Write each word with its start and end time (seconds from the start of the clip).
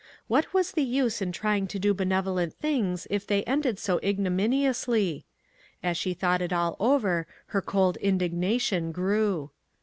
What 0.27 0.51
was 0.51 0.71
the 0.71 0.81
use 0.81 1.21
in 1.21 1.31
trying 1.31 1.67
to 1.67 1.77
do 1.77 1.93
benevolent 1.93 2.55
things 2.55 3.05
if 3.11 3.27
they 3.27 3.43
ended 3.43 3.77
so 3.77 3.99
ignominiously? 4.01 5.25
As 5.83 5.95
she 5.95 6.15
thought 6.15 6.41
it 6.41 6.51
all 6.51 6.75
over, 6.79 7.27
her 7.49 7.61
cold 7.61 7.97
indignation 7.97 8.91
grew. 8.91 9.51